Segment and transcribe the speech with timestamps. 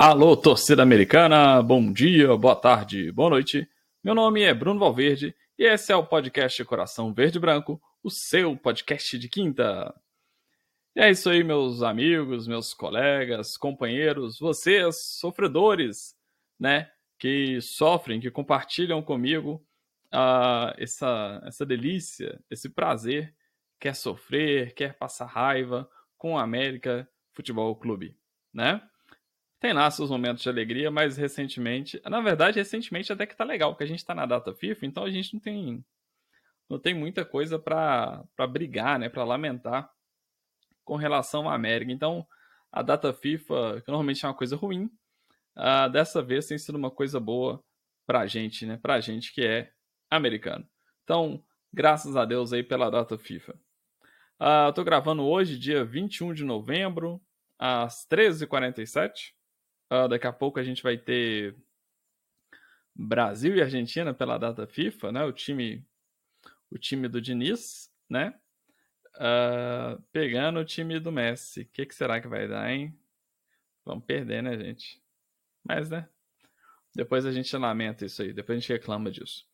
[0.00, 3.68] Alô, torcida americana, bom dia, boa tarde, boa noite.
[4.00, 8.56] Meu nome é Bruno Valverde e esse é o podcast Coração Verde Branco, o seu
[8.56, 9.92] podcast de quinta.
[10.94, 16.14] E é isso aí, meus amigos, meus colegas, companheiros, vocês, sofredores,
[16.60, 16.88] né,
[17.18, 19.66] que sofrem, que compartilham comigo
[20.14, 23.34] uh, essa, essa delícia, esse prazer,
[23.80, 28.16] quer sofrer, quer passar raiva com o América Futebol Clube,
[28.54, 28.80] né?
[29.60, 33.72] Tem lá seus momentos de alegria, mas recentemente, na verdade, recentemente até que tá legal,
[33.72, 35.84] porque a gente tá na data FIFA, então a gente não tem
[36.68, 39.90] não tem muita coisa para brigar, né, para lamentar
[40.84, 41.90] com relação à América.
[41.90, 42.26] Então,
[42.70, 44.84] a data FIFA, que normalmente é uma coisa ruim,
[45.56, 47.64] uh, dessa vez tem sido uma coisa boa
[48.06, 49.72] pra gente, né, pra gente que é
[50.10, 50.68] americano.
[51.04, 53.52] Então, graças a Deus aí pela data FIFA.
[54.38, 57.20] Uh, eu tô gravando hoje, dia 21 de novembro,
[57.58, 59.37] às 13h47.
[59.90, 61.56] Uh, daqui a pouco a gente vai ter
[62.94, 65.24] Brasil e Argentina pela data FIFA, né?
[65.24, 65.86] O time,
[66.70, 68.34] o time do Diniz, né?
[69.16, 71.62] Uh, pegando o time do Messi.
[71.62, 72.98] O que, que será que vai dar, hein?
[73.84, 75.02] Vamos perder, né, gente?
[75.64, 76.08] Mas, né?
[76.94, 79.46] Depois a gente lamenta isso aí, depois a gente reclama disso.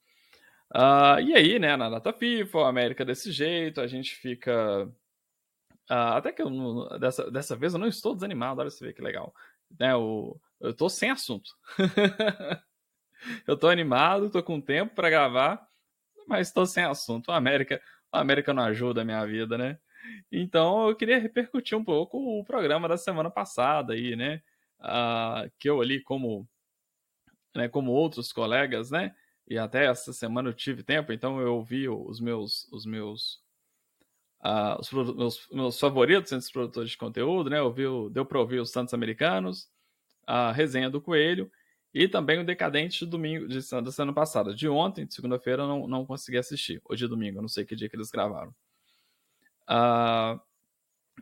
[0.75, 4.87] Uh, e aí, né, na data FIFA, a América desse jeito, a gente fica.
[5.91, 9.03] Uh, até que eu, dessa, dessa vez eu não estou desanimado, olha você ver que
[9.03, 9.35] legal
[9.79, 11.51] né, o, eu tô sem assunto.
[13.47, 15.67] eu tô animado, tô com tempo para gravar,
[16.27, 17.31] mas tô sem assunto.
[17.31, 17.81] A América,
[18.13, 19.79] a América não ajuda a minha vida, né?
[20.31, 24.43] Então eu queria repercutir um pouco o programa da semana passada aí, né?
[24.81, 26.49] Uh, que eu ali como,
[27.55, 29.15] né, como outros colegas, né?
[29.47, 33.44] E até essa semana eu tive tempo, então eu ouvi os meus, os meus
[34.45, 37.59] uh, os meus, meus favoritos entre os produtores de conteúdo, né?
[38.11, 39.69] Deu para ouvir os Santos Americanos,
[40.27, 41.51] a resenha do Coelho
[41.93, 44.55] e também o Decadente de domingo de, da semana passada.
[44.55, 46.83] De ontem, de segunda-feira, eu não, não consegui assistir.
[46.85, 48.55] Hoje de domingo, não sei que dia que eles gravaram.
[49.69, 50.41] Uh,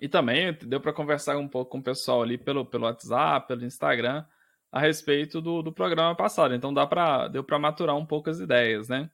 [0.01, 3.65] e também deu para conversar um pouco com o pessoal ali pelo, pelo WhatsApp, pelo
[3.65, 4.25] Instagram,
[4.71, 6.55] a respeito do, do programa passado.
[6.55, 9.11] Então dá pra, deu para maturar um pouco as ideias, né?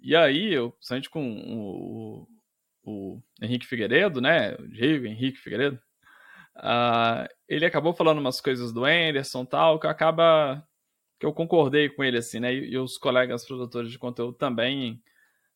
[0.00, 2.28] E aí, eu, principalmente com o,
[2.82, 4.54] o Henrique Figueiredo, né?
[4.54, 5.80] O Diego Henrique Figueiredo,
[6.56, 10.66] uh, ele acabou falando umas coisas do Anderson tal, que acaba
[11.18, 12.52] que eu concordei com ele, assim, né?
[12.52, 15.02] E, e os colegas produtores de conteúdo também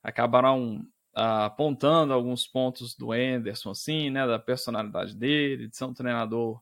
[0.03, 0.79] acabaram
[1.17, 4.27] uh, apontando alguns pontos do Anderson, assim, né?
[4.27, 6.61] Da personalidade dele, de ser um treinador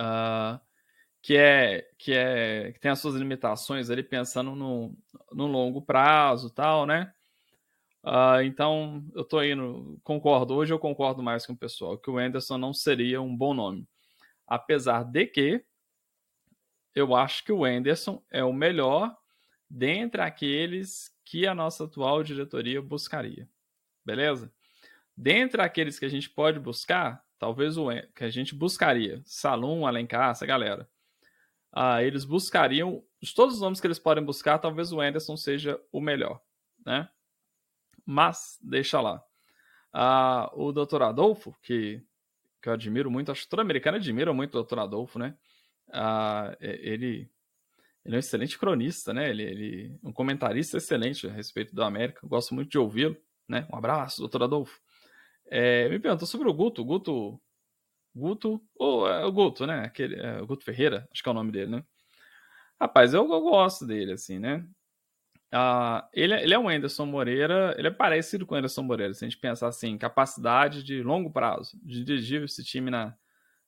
[0.00, 0.60] uh,
[1.22, 4.94] que é que é que tem as suas limitações ali pensando no,
[5.32, 7.12] no longo prazo tal, né?
[8.04, 12.18] Uh, então, eu tô indo, concordo, hoje eu concordo mais com o pessoal, que o
[12.18, 13.88] Anderson não seria um bom nome.
[14.46, 15.64] Apesar de que
[16.94, 19.16] eu acho que o Anderson é o melhor
[19.70, 23.48] dentre aqueles que a nossa atual diretoria buscaria.
[24.04, 24.52] Beleza?
[25.16, 30.30] Dentre aqueles que a gente pode buscar, talvez o que a gente buscaria, Salum, Alencar,
[30.30, 30.86] essa galera.
[31.74, 35.80] Uh, eles buscariam, de todos os nomes que eles podem buscar, talvez o Anderson seja
[35.90, 36.40] o melhor,
[36.84, 37.08] né?
[38.04, 39.22] Mas deixa lá.
[39.92, 41.02] Ah, o Dr.
[41.02, 42.02] Adolfo, que,
[42.60, 44.80] que eu admiro muito, acho que todo americano admira muito o Dr.
[44.80, 45.36] Adolfo, né?
[45.92, 47.30] Ah, ele,
[48.04, 49.30] ele é um excelente cronista, né?
[49.30, 52.26] Ele, ele um comentarista excelente a respeito do América.
[52.26, 53.16] Gosto muito de ouvi-lo,
[53.48, 53.66] né?
[53.72, 54.42] Um abraço, Dr.
[54.42, 54.80] Adolfo.
[55.46, 56.84] É, me perguntou sobre o Guto.
[56.84, 57.40] Guto.
[58.14, 58.60] Guto.
[58.76, 59.84] Ou é, o Guto, né?
[59.84, 61.84] Aquele, é, o Guto Ferreira, acho que é o nome dele, né?
[62.80, 64.66] Rapaz, eu, eu gosto dele, assim, né?
[65.54, 69.24] Uh, ele, ele é um Anderson Moreira, ele é parecido com o Anderson Moreira, se
[69.24, 73.14] a gente pensar assim, capacidade de longo prazo, de dirigir esse time na,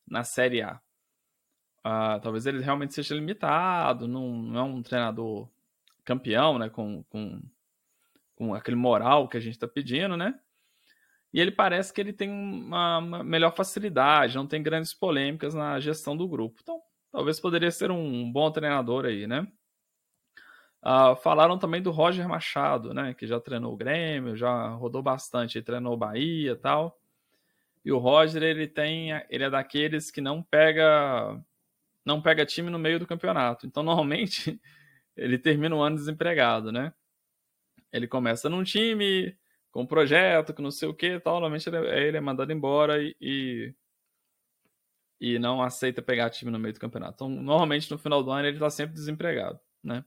[0.05, 0.81] na Série A.
[1.87, 5.49] Uh, talvez ele realmente seja limitado, não, não, é um treinador
[6.05, 7.41] campeão, né, com, com,
[8.35, 10.37] com aquele moral que a gente está pedindo, né?
[11.33, 15.78] E ele parece que ele tem uma, uma, melhor facilidade, não tem grandes polêmicas na
[15.78, 16.59] gestão do grupo.
[16.63, 16.81] Então,
[17.13, 19.47] talvez poderia ser um bom treinador aí, né?
[20.86, 23.12] Uh, falaram também do Roger Machado, né?
[23.12, 26.97] Que já treinou o Grêmio, já rodou bastante, treinou o Bahia e tal.
[27.84, 29.10] E o Roger, ele tem.
[29.28, 31.42] Ele é daqueles que não pega.
[32.04, 33.66] Não pega time no meio do campeonato.
[33.66, 34.60] Então, normalmente,
[35.16, 36.94] ele termina o ano desempregado, né?
[37.92, 39.36] Ele começa num time,
[39.72, 41.34] com um projeto, que não sei o que tal.
[41.34, 43.74] Normalmente ele é, ele é mandado embora e, e,
[45.21, 47.15] e não aceita pegar time no meio do campeonato.
[47.15, 50.04] Então, normalmente no final do ano ele está sempre desempregado, né?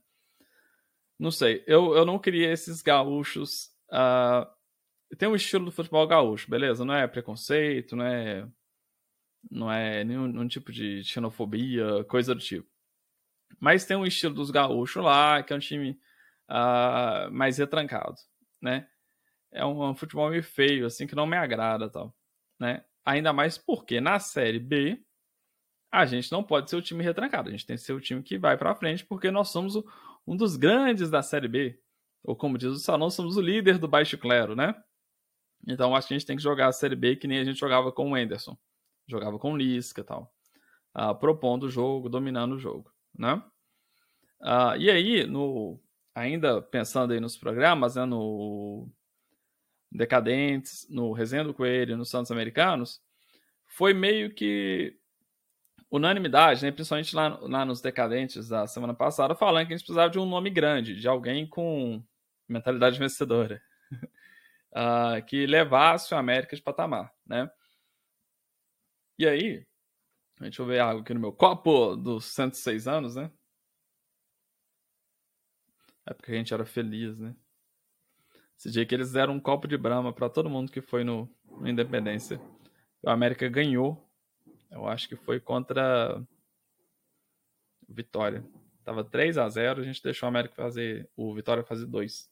[1.20, 1.62] Não sei.
[1.66, 3.66] Eu, eu não queria esses gaúchos.
[3.90, 4.48] Uh,
[5.18, 6.82] tem um estilo do futebol gaúcho, beleza?
[6.82, 8.48] Não é preconceito, não é.
[9.50, 12.66] Não é nenhum, nenhum tipo de xenofobia, coisa do tipo.
[13.58, 16.00] Mas tem um estilo dos gaúchos lá, que é um time
[16.48, 18.16] uh, mais retrancado,
[18.60, 18.88] né?
[19.52, 22.16] É um, um, futebol meio feio, assim, que não me agrada tal,
[22.58, 22.82] né?
[23.04, 25.02] Ainda mais porque na Série B
[25.92, 28.22] a gente não pode ser o time retrancado, a gente tem que ser o time
[28.22, 29.84] que vai para frente, porque nós somos o,
[30.26, 31.80] um dos grandes da Série B.
[32.22, 34.74] Ou como diz o Salão, somos o líder do baixo clero, né?
[35.66, 37.58] Então acho que a gente tem que jogar a Série B que nem a gente
[37.58, 38.56] jogava com o Anderson.
[39.08, 40.32] Jogava com o Lisca e tal.
[40.96, 43.42] Uh, propondo o jogo, dominando o jogo, né?
[44.40, 45.78] Uh, e aí, no,
[46.14, 48.88] ainda pensando aí nos programas, né, no
[49.92, 53.00] Decadentes, no Resenha do Coelho, no Santos Americanos,
[53.66, 54.98] foi meio que
[55.90, 60.10] unanimidade, né, principalmente lá, lá nos Decadentes da semana passada, falando que a gente precisava
[60.10, 62.02] de um nome grande, de alguém com
[62.48, 63.60] mentalidade vencedora,
[64.72, 67.50] uh, que levasse o América de patamar, né?
[69.18, 69.66] E aí,
[70.40, 73.30] deixa eu ver algo aqui no meu copo dos 106 anos, né?
[76.06, 77.34] É porque a gente era feliz, né?
[78.58, 81.28] Esse dia que eles deram um copo de brama para todo mundo que foi no,
[81.46, 82.40] no Independência.
[83.02, 84.09] O América ganhou.
[84.70, 86.22] Eu acho que foi contra
[87.88, 88.44] Vitória.
[88.84, 91.10] Tava 3 a 0 a gente deixou o América fazer.
[91.16, 92.30] O Vitória fazer 2.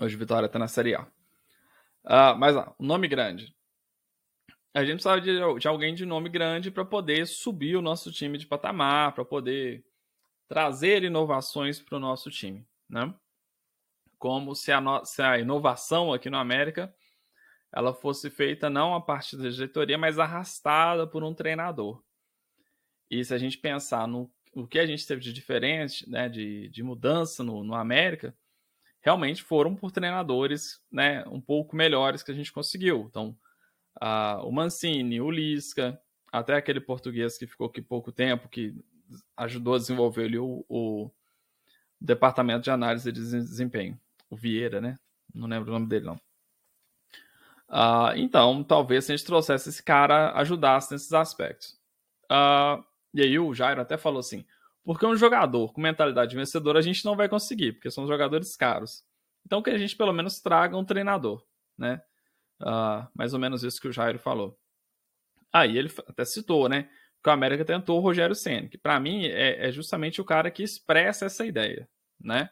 [0.00, 1.02] Hoje o Vitória tá na Série A.
[2.04, 3.56] Uh, mas lá, nome grande.
[4.74, 8.38] A gente precisava de, de alguém de nome grande para poder subir o nosso time
[8.38, 9.84] de patamar, para poder
[10.46, 13.12] trazer inovações para o nosso time, né?
[14.18, 16.94] Como se a, no, se a inovação aqui no América
[17.72, 22.02] ela fosse feita não a partir da diretoria, mas arrastada por um treinador.
[23.10, 26.68] E se a gente pensar no o que a gente teve de diferente, né, de,
[26.68, 28.34] de mudança no, no América,
[29.00, 33.06] realmente foram por treinadores né, um pouco melhores que a gente conseguiu.
[33.08, 33.36] Então,
[34.00, 36.00] a, o Mancini, o Lisca,
[36.32, 38.74] até aquele português que ficou aqui pouco tempo, que
[39.36, 41.10] ajudou a desenvolver ali o, o
[42.00, 43.98] departamento de análise de desempenho,
[44.28, 44.98] o Vieira, né?
[45.32, 46.20] Não lembro o nome dele, não.
[47.68, 51.78] Uh, então, talvez se a gente trouxesse esse cara, ajudasse nesses aspectos.
[52.24, 52.82] Uh,
[53.12, 54.44] e aí o Jairo até falou assim,
[54.84, 59.04] porque um jogador com mentalidade vencedora a gente não vai conseguir, porque são jogadores caros.
[59.44, 61.44] Então que a gente pelo menos traga um treinador,
[61.76, 62.00] né?
[62.60, 64.58] Uh, mais ou menos isso que o Jairo falou.
[65.52, 66.88] Aí ele até citou, né?
[67.22, 70.50] que o América tentou o Rogério Senna, que para mim é, é, justamente o cara
[70.50, 71.88] que expressa essa ideia,
[72.20, 72.48] né?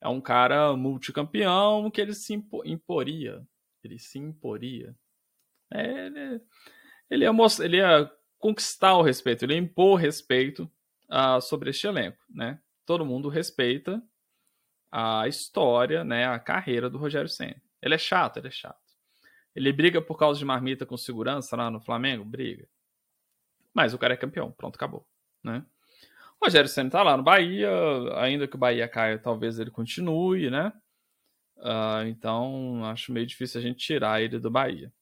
[0.00, 2.34] É um cara multicampeão que ele se
[2.64, 3.46] imporia,
[3.82, 4.96] ele se imporia.
[5.72, 6.40] É, ele,
[7.10, 10.70] ele, ia mostrar, ele ia conquistar o respeito, ele ia impor respeito
[11.10, 12.60] uh, sobre este elenco, né?
[12.84, 14.02] Todo mundo respeita
[14.90, 17.60] a história, né, a carreira do Rogério Senna.
[17.80, 18.78] Ele é chato, ele é chato.
[19.54, 22.24] Ele briga por causa de marmita com segurança lá no Flamengo?
[22.24, 22.68] Briga.
[23.72, 25.06] Mas o cara é campeão, pronto, acabou,
[25.42, 25.64] né?
[26.40, 27.70] O Rogério Senna tá lá no Bahia,
[28.16, 30.72] ainda que o Bahia caia, talvez ele continue, né?
[31.62, 34.92] Uh, então, acho meio difícil a gente tirar ele do Bahia.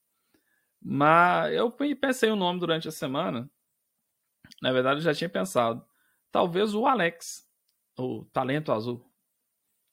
[0.80, 3.50] Mas eu pensei o nome durante a semana.
[4.60, 5.84] Na verdade, eu já tinha pensado.
[6.30, 7.48] Talvez o Alex,
[7.98, 9.10] o talento azul.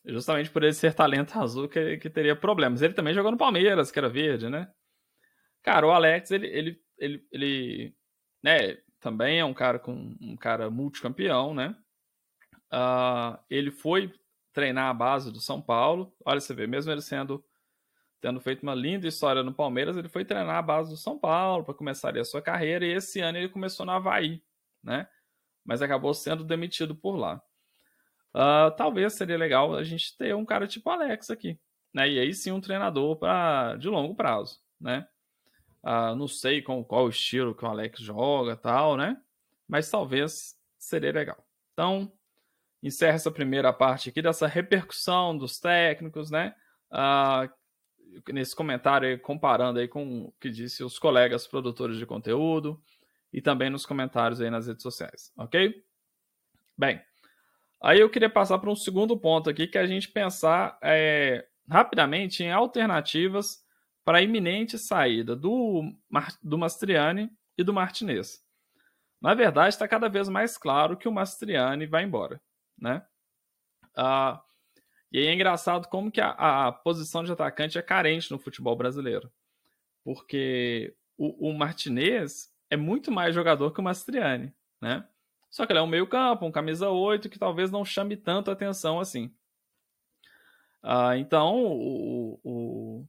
[0.06, 2.81] Justamente por ele ser talento azul que, que teria problemas.
[2.81, 4.72] Ele também jogou no Palmeiras, que era verde, né?
[5.64, 7.95] Cara, o Alex, ele, ele, ele, ele
[8.44, 11.76] né, também é um cara com um cara multicampeão, né?
[12.71, 14.14] Uh, ele foi
[14.57, 16.11] treinar a base do São Paulo.
[16.26, 17.45] Olha, você vê, mesmo ele sendo
[18.19, 21.64] tendo feito uma linda história no Palmeiras, ele foi treinar a base do São Paulo
[21.64, 24.42] para começar a sua carreira e esse ano ele começou no Havaí,
[24.83, 25.07] né?
[25.64, 27.40] Mas acabou sendo demitido por lá.
[28.33, 31.59] Uh, talvez seria legal a gente ter um cara tipo Alex aqui,
[31.94, 32.09] né?
[32.09, 35.07] E aí sim um treinador para de longo prazo, né?
[35.83, 39.21] Uh, não sei com qual estilo que o Alex joga tal, né?
[39.68, 41.37] Mas talvez seria legal.
[41.73, 42.11] Então,
[42.81, 46.56] encerra essa primeira parte aqui dessa repercussão dos técnicos, né?
[46.92, 47.50] Uh,
[48.31, 52.81] nesse comentário aí, comparando aí com o que disse os colegas produtores de conteúdo
[53.31, 55.84] e também nos comentários aí nas redes sociais, ok?
[56.78, 57.02] Bem,
[57.81, 61.46] aí eu queria passar para um segundo ponto aqui que é a gente pensar é,
[61.69, 63.66] rapidamente em alternativas
[64.06, 65.84] para a iminente saída do,
[66.42, 68.42] do Mastriani e do Martinez.
[69.22, 72.40] Na verdade, está cada vez mais claro que o Mastriani vai embora,
[72.80, 73.06] né?
[73.96, 74.42] Ah,
[75.12, 78.76] e aí é engraçado como que a, a, posição de atacante é carente no futebol
[78.76, 79.31] brasileiro.
[80.04, 85.07] Porque o, o Martinez é muito mais jogador que o Mastriani, né?
[85.50, 88.52] Só que ele é um meio campo, um camisa 8, que talvez não chame tanto
[88.52, 89.34] atenção assim.
[90.84, 93.07] Ah, então, o, o,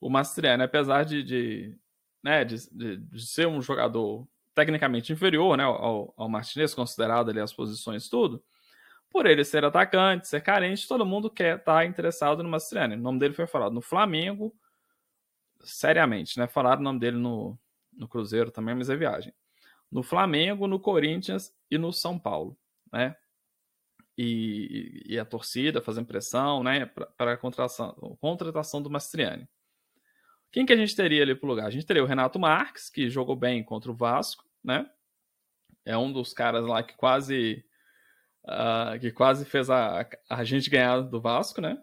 [0.00, 1.78] o Mastriani, apesar de, de,
[2.22, 7.40] né, de, de, de, ser um jogador tecnicamente inferior, né, ao, ao Martinez, considerado ali
[7.40, 8.44] as posições tudo,
[9.12, 12.94] por ele ser atacante, ser carente, todo mundo quer estar tá interessado no Mastriani.
[12.94, 14.54] O nome dele foi falado no Flamengo,
[15.60, 16.46] seriamente, né?
[16.46, 17.58] Falaram o nome dele no,
[17.92, 19.32] no Cruzeiro também, mas é viagem.
[19.90, 22.56] No Flamengo, no Corinthians e no São Paulo,
[22.90, 23.14] né?
[24.16, 26.86] E, e a torcida fazendo pressão, né?
[26.86, 29.48] Para a contratação, do Mastriani.
[30.50, 31.66] Quem que a gente teria ali pro lugar?
[31.66, 34.90] A gente teria o Renato Marques, que jogou bem contra o Vasco, né?
[35.84, 37.64] É um dos caras lá que quase
[38.44, 41.82] uh, que quase fez a, a gente ganhar do Vasco, né?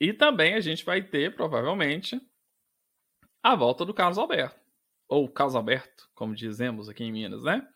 [0.00, 2.20] E também a gente vai ter, provavelmente,
[3.42, 4.58] a volta do Carlos Alberto.
[5.08, 7.66] Ou Carlos Alberto, como dizemos aqui em Minas, né?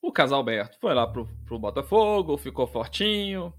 [0.00, 3.52] O Carlos Alberto foi lá pro, pro Botafogo, ficou fortinho,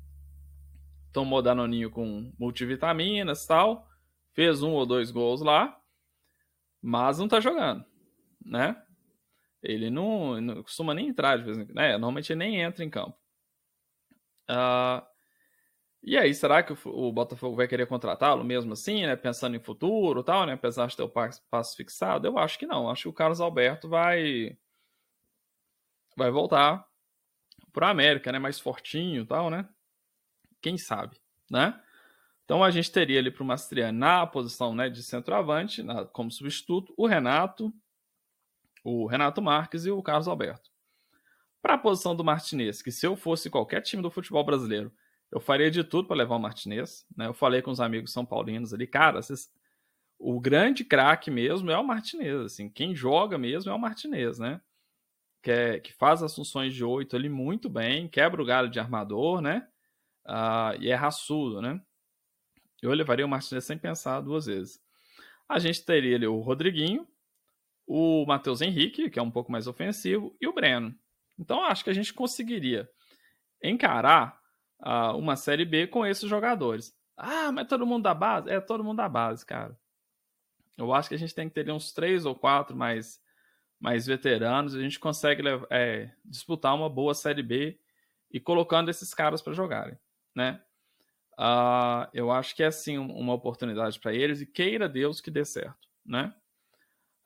[1.11, 3.87] tomou danoninho com multivitaminas tal,
[4.33, 5.77] fez um ou dois gols lá,
[6.81, 7.85] mas não tá jogando,
[8.43, 8.81] né?
[9.61, 11.91] Ele não, não costuma nem entrar de vez em quando, né?
[11.93, 13.17] Normalmente ele nem entra em campo.
[14.49, 15.05] Uh,
[16.03, 19.15] e aí, será que o, o Botafogo vai querer contratá-lo mesmo assim, né?
[19.15, 20.53] Pensando em futuro tal, né?
[20.53, 22.27] Apesar de ter o passo fixado?
[22.27, 22.89] Eu acho que não.
[22.89, 24.57] Acho que o Carlos Alberto vai
[26.15, 26.85] vai voltar
[27.73, 28.39] para a América, né?
[28.39, 29.67] Mais fortinho tal, né?
[30.61, 31.19] Quem sabe,
[31.51, 31.79] né?
[32.45, 36.31] Então a gente teria ali para o Mastriani na posição né, de centroavante, na, como
[36.31, 37.73] substituto, o Renato,
[38.87, 40.71] o Renato Marques e o Carlos Alberto.
[41.61, 44.93] Para a posição do Martinez, que se eu fosse qualquer time do futebol brasileiro,
[45.29, 47.05] eu faria de tudo para levar o Martinez.
[47.15, 47.27] Né?
[47.27, 49.51] Eu falei com os amigos são paulinos ali, cara, vocês...
[50.17, 52.39] o grande craque mesmo é o Martinez.
[52.45, 54.61] Assim, quem joga mesmo é o Martinez, né?
[55.43, 58.79] Que, é, que faz as funções de oito ali muito bem, quebra o galho de
[58.79, 59.67] armador, né?
[60.25, 61.81] Uh, e é raçudo, né?
[62.81, 64.79] Eu levaria o Martinez sem pensar duas vezes.
[65.47, 67.05] A gente teria ali o Rodriguinho,
[67.87, 70.93] o Matheus Henrique, que é um pouco mais ofensivo, e o Breno.
[71.39, 72.89] Então acho que a gente conseguiria
[73.63, 74.39] encarar
[74.81, 76.93] uh, uma Série B com esses jogadores.
[77.15, 78.49] Ah, mas todo mundo da base?
[78.49, 79.79] É, todo mundo da base, cara.
[80.77, 83.19] Eu acho que a gente tem que ter uns três ou quatro mais,
[83.79, 87.79] mais veteranos a gente consegue é, disputar uma boa Série B
[88.29, 89.97] e colocando esses caras para jogarem,
[90.35, 90.61] né?
[91.39, 95.45] Uh, eu acho que é sim uma oportunidade para eles e queira Deus que dê
[95.45, 96.33] certo, né?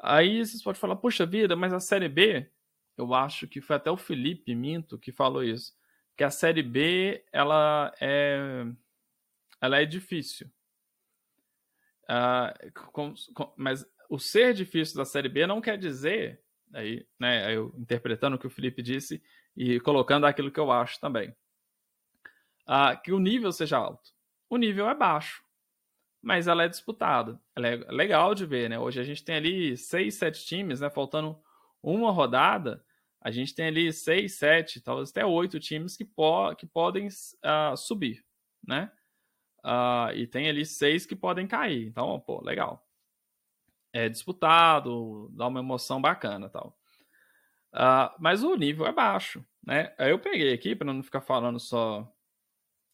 [0.04, 2.50] Aí vocês podem falar, puxa vida, mas a Série B,
[2.98, 5.74] eu acho que foi até o Felipe Minto que falou isso,
[6.18, 8.66] que a Série B, ela é,
[9.62, 10.52] ela é difícil.
[12.10, 16.42] Uh, com, com, mas o ser difícil da Série B não quer dizer,
[16.74, 19.22] aí, né, eu interpretando o que o Felipe disse
[19.56, 21.30] e colocando aquilo que eu acho também,
[22.68, 24.12] uh, que o nível seja alto.
[24.50, 25.44] O nível é baixo
[26.22, 27.40] mas ela é disputada.
[27.56, 28.78] Ela é legal de ver, né?
[28.78, 30.90] Hoje a gente tem ali seis, sete times, né?
[30.90, 31.42] Faltando
[31.82, 32.84] uma rodada,
[33.20, 37.76] a gente tem ali seis, sete, talvez até oito times que, po que podem uh,
[37.76, 38.24] subir,
[38.68, 38.92] né?
[39.64, 41.88] Uh, e tem ali seis que podem cair.
[41.88, 42.88] Então, pô, legal.
[43.94, 46.78] É disputado, dá uma emoção bacana tal.
[47.74, 49.94] Uh, mas o nível é baixo, né?
[49.98, 52.12] Aí eu peguei aqui, para não ficar falando só,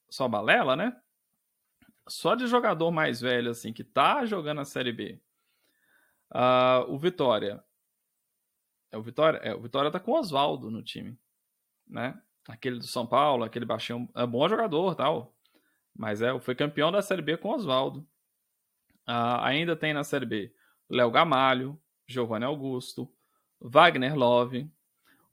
[0.10, 0.96] só balela, né?
[2.08, 5.20] Só de jogador mais velho, assim, que tá jogando a Série B.
[6.34, 7.64] Uh, o Vitória.
[8.92, 9.38] É o Vitória?
[9.40, 11.18] É, o Vitória tá com o Oswaldo no time,
[11.88, 12.20] né?
[12.48, 15.36] Aquele do São Paulo, aquele baixinho, é bom jogador, tal.
[15.96, 18.00] Mas é, foi campeão da Série B com o Oswaldo.
[19.08, 20.54] Uh, ainda tem na Série B
[20.90, 23.12] Léo Gamalho, Giovanni Augusto,
[23.60, 24.72] Wagner Love,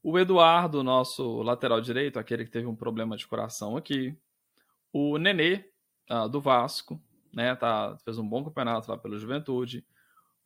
[0.03, 4.17] o Eduardo, nosso lateral direito, aquele que teve um problema de coração aqui,
[4.93, 5.65] o Nenê,
[6.11, 7.01] uh, do Vasco,
[7.33, 7.55] né?
[7.55, 9.85] Tá, fez um bom campeonato lá pela Juventude.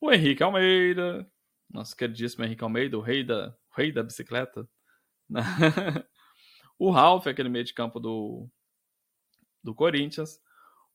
[0.00, 1.28] O Henrique Almeida,
[1.70, 4.68] nosso queridíssimo Henrique Almeida, o rei da, o rei da bicicleta.
[5.28, 5.42] Né?
[6.78, 8.48] o Ralf, aquele meio de campo do,
[9.62, 10.40] do Corinthians.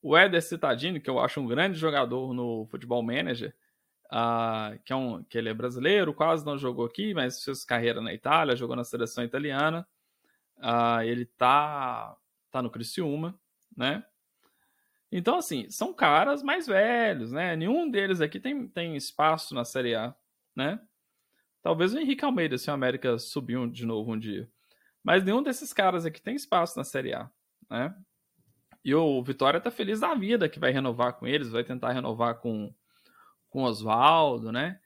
[0.02, 3.54] O Éder Citadini, que eu acho um grande jogador no Futebol Manager,
[4.06, 8.00] uh, que, é um, que ele é brasileiro, quase não jogou aqui, mas fez carreira
[8.00, 9.86] na Itália, jogou na seleção italiana.
[10.58, 12.16] Uh, ele tá,
[12.50, 13.38] tá no Criciúma,
[13.76, 14.04] né?
[15.16, 17.54] Então, assim, são caras mais velhos, né?
[17.54, 20.12] Nenhum deles aqui tem, tem espaço na Série A,
[20.56, 20.80] né?
[21.62, 24.50] Talvez o Henrique Almeida, se o América subir de novo um dia.
[25.04, 27.30] Mas nenhum desses caras aqui tem espaço na Série A,
[27.70, 27.94] né?
[28.84, 32.40] E o Vitória tá feliz da vida que vai renovar com eles, vai tentar renovar
[32.40, 32.74] com
[33.48, 34.80] com Oswaldo, né?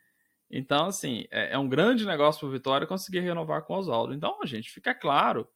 [0.51, 4.13] Então, assim, é, é um grande negócio para o Vitória conseguir renovar com o Oswaldo.
[4.13, 5.49] Então, gente, fica claro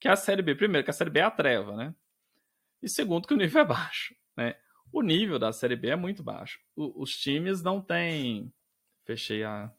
[0.00, 1.94] que a Série B, primeiro, que a Série B é a treva, né?
[2.82, 4.14] E segundo, que o nível é baixo.
[4.36, 4.56] Né?
[4.92, 6.58] o nível da Série B é muito baixo.
[6.74, 8.52] O, os times não têm.
[9.04, 9.70] Fechei a.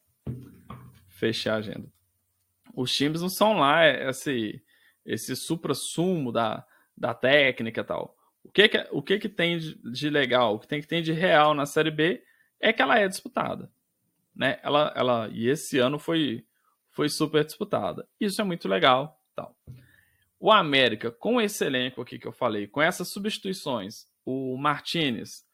[1.10, 1.92] Fechei a agenda.
[2.74, 4.64] Os times não são lá esse,
[5.06, 6.66] esse supra-sumo da,
[6.98, 8.16] da técnica e tal.
[8.44, 11.12] O que, que, o que, que tem de legal, o que tem que tem de
[11.12, 12.24] real na Série B
[12.60, 13.70] é que ela é disputada.
[14.34, 14.60] Né?
[14.64, 16.46] Ela, ela, e esse ano foi,
[16.90, 18.08] foi super disputada.
[18.20, 19.22] Isso é muito legal.
[19.36, 19.56] Tal.
[20.44, 25.46] O América, com esse elenco aqui que eu falei, com essas substituições, o Martinez,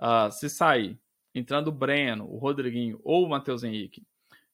[0.00, 0.98] uh, se sair,
[1.32, 4.04] entrando o Breno, o Rodriguinho ou o Matheus Henrique,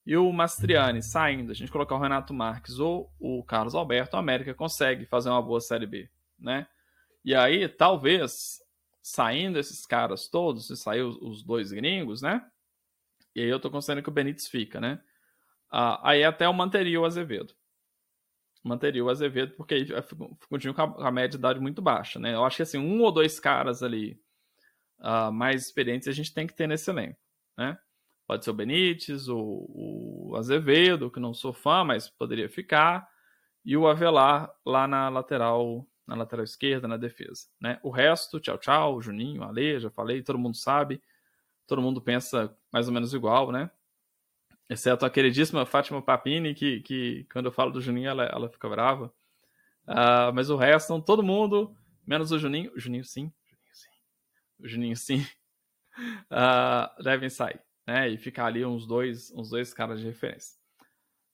[0.04, 4.18] e o Mastriani saindo, a gente colocar o Renato Marques ou o Carlos Alberto, o
[4.18, 6.66] América consegue fazer uma boa Série B, né?
[7.24, 8.60] E aí, talvez,
[9.00, 12.44] saindo esses caras todos, se sair os dois gringos, né?
[13.34, 15.00] E aí eu tô considerando que o Benítez fica, né?
[15.72, 17.54] Uh, aí até eu manteria o Azevedo.
[18.62, 19.86] Manteria o Azevedo, porque aí
[20.48, 22.34] continua com a, média de idade muito baixa, né?
[22.34, 24.20] Eu acho que assim, um ou dois caras ali
[25.00, 27.18] uh, mais experientes a gente tem que ter nesse elenco,
[27.56, 27.78] né?
[28.26, 33.08] Pode ser o Benítez, o, o Azevedo, que não sou fã, mas poderia ficar,
[33.64, 37.46] e o Avelar lá na lateral, na lateral esquerda, na defesa.
[37.58, 37.78] Né?
[37.82, 41.02] O resto, tchau, tchau, Juninho, Ale, já falei, todo mundo sabe,
[41.66, 43.70] todo mundo pensa mais ou menos igual, né?
[44.68, 48.68] Exceto a queridíssima Fátima Papini, que, que quando eu falo do Juninho, ela, ela fica
[48.68, 49.12] brava.
[49.86, 51.74] Uh, mas o resto, todo mundo,
[52.06, 52.72] menos o Juninho.
[52.74, 53.32] O Juninho sim.
[53.46, 53.88] Juninho sim.
[54.58, 55.26] O Juninho sim.
[56.30, 58.06] Uh, devem sair né?
[58.06, 60.58] E ficar ali uns dois, uns dois caras de referência.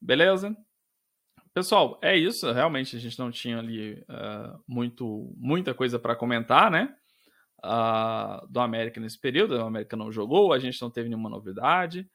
[0.00, 0.56] Beleza?
[1.52, 2.50] Pessoal, é isso.
[2.52, 6.94] Realmente a gente não tinha ali uh, muito, muita coisa para comentar, né?
[7.64, 9.56] Uh, do América nesse período.
[9.56, 12.08] O América não jogou, a gente não teve nenhuma novidade,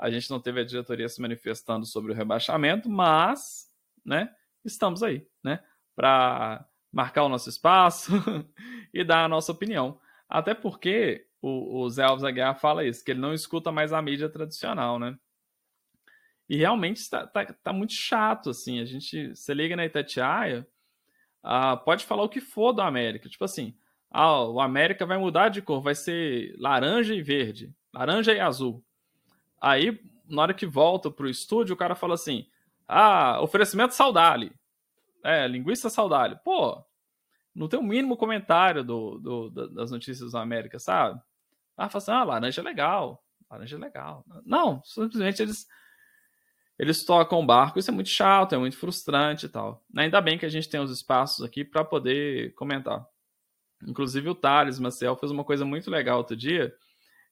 [0.00, 3.70] a gente não teve a diretoria se manifestando sobre o rebaixamento, mas,
[4.04, 4.34] né?
[4.64, 5.62] Estamos aí, né?
[5.94, 8.10] Para marcar o nosso espaço
[8.94, 10.00] e dar a nossa opinião.
[10.26, 14.00] Até porque o, o Zé Alves Aguiar fala isso, que ele não escuta mais a
[14.00, 15.18] mídia tradicional, né?
[16.48, 18.80] E realmente está tá, tá muito chato, assim.
[18.80, 20.66] A gente, você liga na Itatiaia,
[21.42, 23.28] ah, pode falar o que for do América.
[23.28, 23.76] Tipo assim,
[24.10, 28.82] ah, o América vai mudar de cor, vai ser laranja e verde, laranja e azul.
[29.60, 32.46] Aí, na hora que volta pro estúdio, o cara fala assim:
[32.88, 34.52] ah, oferecimento Saudale.
[35.24, 36.36] É, linguiça Saudale.
[36.44, 36.82] Pô,
[37.54, 41.20] não tem o um mínimo comentário do, do, das notícias do América, sabe?
[41.76, 44.24] Ah, fala assim, ah, laranja é legal, laranja é legal.
[44.44, 45.66] Não, simplesmente eles
[46.78, 49.84] eles tocam o barco, isso é muito chato, é muito frustrante e tal.
[49.94, 53.06] Ainda bem que a gente tem os espaços aqui para poder comentar.
[53.86, 56.74] Inclusive o Thales Maciel fez uma coisa muito legal outro dia.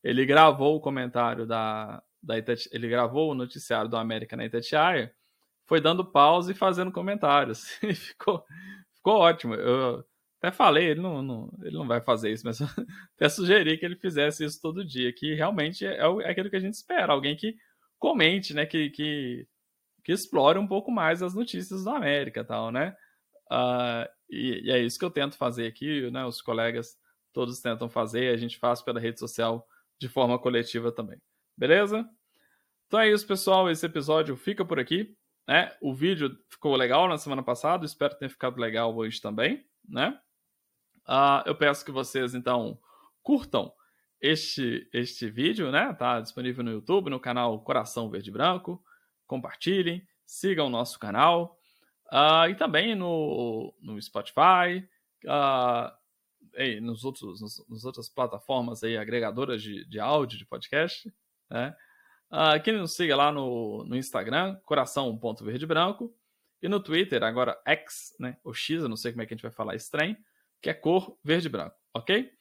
[0.05, 2.69] Ele gravou o comentário da, da Itati...
[2.73, 5.15] ele gravou o noticiário do América na Itatiaia,
[5.67, 7.79] foi dando pausa e fazendo comentários.
[7.83, 8.45] E ficou,
[8.95, 9.55] ficou ótimo.
[9.55, 10.05] Eu,
[10.41, 12.61] até falei, ele não, não, ele não vai fazer isso, mas
[13.17, 16.61] até sugeri que ele fizesse isso todo dia, que realmente é, é aquilo que a
[16.61, 17.57] gente espera, alguém que
[17.99, 19.47] comente, né, que, que,
[20.05, 22.95] que explore um pouco mais as notícias da América tal, né?
[23.51, 26.25] Uh, e, e, é isso que eu tento fazer aqui, né?
[26.25, 26.97] Os colegas
[27.33, 29.67] todos tentam fazer, a gente faz pela rede social
[29.99, 31.19] de forma coletiva também.
[31.59, 32.09] Beleza?
[32.87, 33.69] Então é isso, pessoal.
[33.69, 35.13] Esse episódio fica por aqui.
[35.47, 35.77] Né?
[35.81, 40.21] O vídeo ficou legal na semana passada, espero que tenha ficado legal hoje também, né?
[41.09, 42.79] Uh, eu peço que vocês, então,
[43.23, 43.73] curtam
[44.21, 45.93] este, este vídeo, né?
[45.95, 48.81] Tá disponível no YouTube, no canal Coração Verde Branco.
[49.27, 51.59] Compartilhem, sigam o nosso canal.
[52.13, 54.87] Uh, e também no, no Spotify,
[55.25, 55.91] uh,
[56.57, 61.13] e nos outros, nos, nas outras plataformas aí, agregadoras de, de áudio, de podcast.
[61.51, 61.75] Né?
[62.31, 66.15] Uh, quem nos siga lá no, no Instagram, coração.verdebranco.
[66.61, 68.37] E no Twitter, agora X, né?
[68.43, 70.19] O X, eu não sei como é que a gente vai falar esse trem
[70.61, 72.33] que é cor verde branco, ok?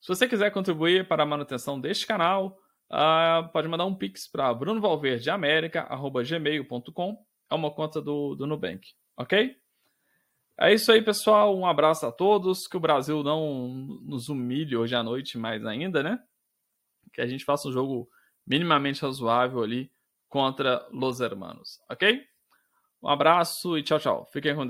[0.00, 2.58] Se você quiser contribuir para a manutenção deste canal,
[2.90, 9.56] uh, pode mandar um pix para brunovalverdeamerica.gmail.com é uma conta do, do Nubank, ok?
[10.58, 11.56] É isso aí, pessoal.
[11.56, 12.68] Um abraço a todos.
[12.68, 13.68] Que o Brasil não
[14.02, 16.22] nos humilhe hoje à noite mais ainda, né?
[17.12, 18.08] Que a gente faça um jogo
[18.50, 19.92] minimamente razoável ali
[20.28, 22.20] contra Los Hermanos, ok?
[23.00, 24.28] Um abraço e tchau, tchau.
[24.32, 24.68] Fiquem com Deus.